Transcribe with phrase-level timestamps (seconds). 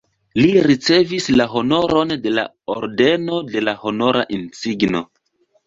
[0.37, 5.07] Li ricevis la honoron de la Ordeno de la Honora Insigno.